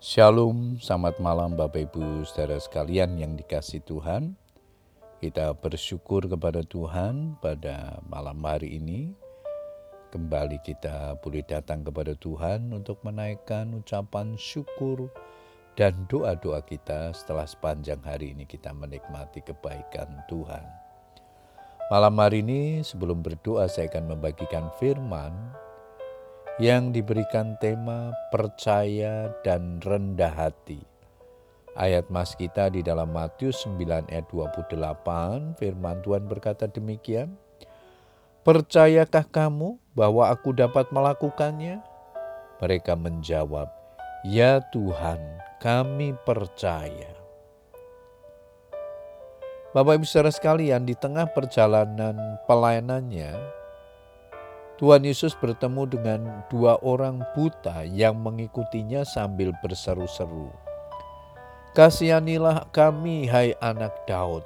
[0.00, 4.32] Shalom, selamat malam Bapak Ibu saudara sekalian yang dikasih Tuhan.
[5.20, 9.12] Kita bersyukur kepada Tuhan pada malam hari ini.
[10.08, 15.12] Kembali kita boleh datang kepada Tuhan untuk menaikkan ucapan syukur
[15.76, 20.64] dan doa-doa kita setelah sepanjang hari ini kita menikmati kebaikan Tuhan.
[21.92, 25.36] Malam hari ini sebelum berdoa saya akan membagikan firman
[26.60, 30.84] yang diberikan tema percaya dan rendah hati.
[31.72, 37.32] Ayat mas kita di dalam Matius 9 ayat 28 firman Tuhan berkata demikian.
[38.44, 41.80] Percayakah kamu bahwa aku dapat melakukannya?
[42.60, 43.72] Mereka menjawab,
[44.28, 45.20] Ya Tuhan,
[45.64, 47.16] kami percaya.
[49.72, 53.59] Bapak Ibu saudara sekalian, di tengah perjalanan pelayanannya,
[54.80, 60.48] Tuhan Yesus bertemu dengan dua orang buta yang mengikutinya sambil berseru-seru.
[61.76, 64.40] Kasihanilah kami, hai anak Daud.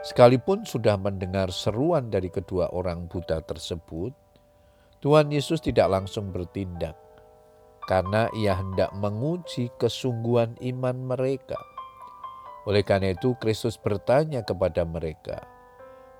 [0.00, 4.16] Sekalipun sudah mendengar seruan dari kedua orang buta tersebut,
[5.04, 6.96] Tuhan Yesus tidak langsung bertindak
[7.84, 11.60] karena ia hendak menguji kesungguhan iman mereka.
[12.64, 15.44] Oleh karena itu, Kristus bertanya kepada mereka,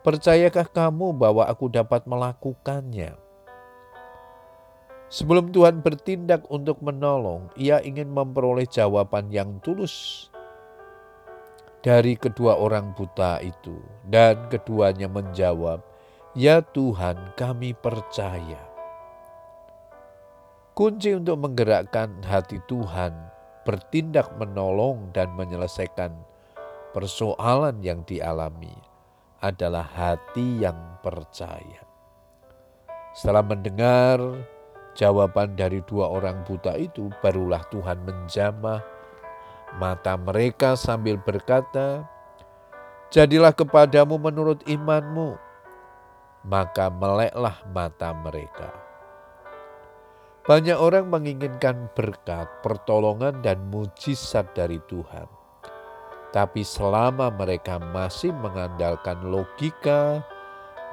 [0.02, 3.14] "Percayakah kamu bahwa Aku dapat melakukannya?"
[5.12, 10.26] Sebelum Tuhan bertindak untuk menolong, Ia ingin memperoleh jawaban yang tulus
[11.82, 13.74] dari kedua orang buta itu,
[14.06, 15.82] dan keduanya menjawab,
[16.32, 18.62] "Ya Tuhan, kami percaya."
[20.72, 23.12] Kunci untuk menggerakkan hati Tuhan
[23.68, 26.16] bertindak menolong dan menyelesaikan
[26.96, 28.72] persoalan yang dialami
[29.42, 31.82] adalah hati yang percaya.
[33.12, 34.22] Setelah mendengar
[34.94, 38.80] jawaban dari dua orang buta itu, barulah Tuhan menjamah
[39.76, 42.06] mata mereka sambil berkata,
[43.12, 45.36] Jadilah kepadamu menurut imanmu,
[46.48, 48.72] maka meleklah mata mereka.
[50.48, 55.41] Banyak orang menginginkan berkat, pertolongan, dan mujizat dari Tuhan.
[56.32, 60.24] Tapi selama mereka masih mengandalkan logika,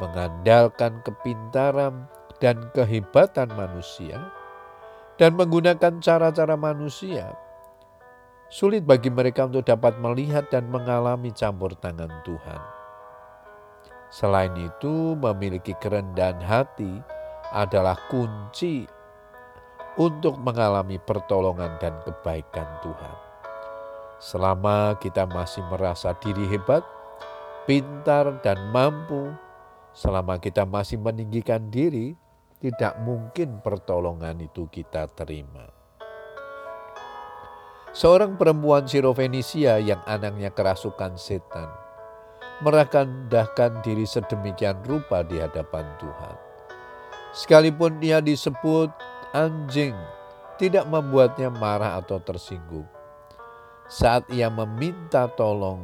[0.03, 2.07] mengandalkan kepintaran,
[2.39, 4.19] dan kehebatan manusia,
[5.19, 7.35] dan menggunakan cara-cara manusia,
[8.49, 12.61] Sulit bagi mereka untuk dapat melihat dan mengalami campur tangan Tuhan.
[14.09, 16.97] Selain itu, memiliki kerendahan hati
[17.53, 18.89] adalah kunci
[20.01, 23.28] untuk mengalami pertolongan dan kebaikan Tuhan.
[24.19, 26.84] Selama kita masih merasa diri hebat,
[27.63, 29.31] pintar, dan mampu,
[29.96, 32.19] selama kita masih meninggikan diri,
[32.59, 35.72] tidak mungkin pertolongan itu kita terima.
[37.96, 41.90] Seorang perempuan Sirofenisia yang anaknya kerasukan setan
[42.59, 46.35] merendahkan diri sedemikian rupa di hadapan Tuhan.
[47.31, 48.91] Sekalipun ia disebut
[49.31, 49.96] anjing,
[50.59, 52.98] tidak membuatnya marah atau tersinggung.
[53.89, 55.81] Saat ia meminta tolong,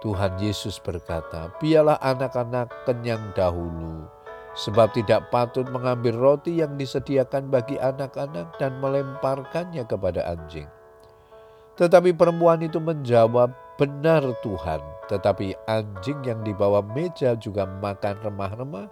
[0.00, 4.08] Tuhan Yesus berkata, "Biarlah anak-anak kenyang dahulu,
[4.56, 10.72] sebab tidak patut mengambil roti yang disediakan bagi anak-anak dan melemparkannya kepada anjing."
[11.76, 14.80] Tetapi perempuan itu menjawab, "Benar Tuhan."
[15.12, 18.88] Tetapi anjing yang dibawa meja juga makan remah-remah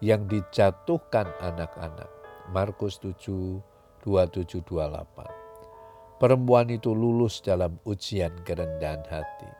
[0.00, 2.08] yang dijatuhkan anak-anak.
[2.48, 3.60] Markus 7,
[4.00, 5.41] 27, 28.
[6.22, 9.50] Perempuan itu lulus dalam ujian kerendahan hati.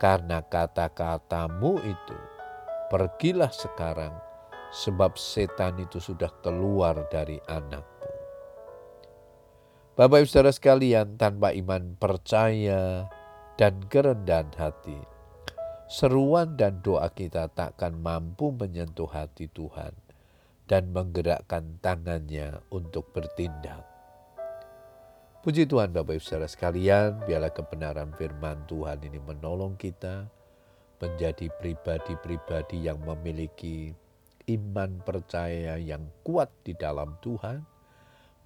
[0.00, 2.18] Karena kata-katamu itu,
[2.88, 4.16] pergilah sekarang
[4.72, 7.84] sebab setan itu sudah keluar dari anak.
[9.92, 13.04] Bapak Ibu Saudara sekalian, tanpa iman percaya
[13.60, 14.96] dan kerendahan hati,
[15.92, 19.92] seruan dan doa kita takkan mampu menyentuh hati Tuhan
[20.64, 23.91] dan menggerakkan tangannya untuk bertindak.
[25.42, 30.30] Puji Tuhan Bapak Ibu Saudara sekalian, biarlah kebenaran firman Tuhan ini menolong kita
[31.02, 33.90] menjadi pribadi-pribadi yang memiliki
[34.54, 37.58] iman percaya yang kuat di dalam Tuhan,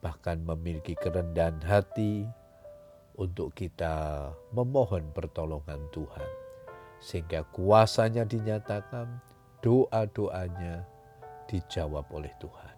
[0.00, 2.24] bahkan memiliki kerendahan hati
[3.20, 6.30] untuk kita memohon pertolongan Tuhan.
[7.04, 9.20] Sehingga kuasanya dinyatakan,
[9.60, 10.88] doa-doanya
[11.44, 12.75] dijawab oleh Tuhan.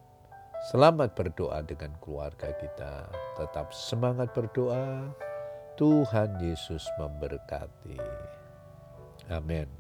[0.59, 3.07] Selamat berdoa dengan keluarga kita.
[3.39, 5.07] Tetap semangat berdoa.
[5.79, 7.95] Tuhan Yesus memberkati.
[9.31, 9.78] Amin.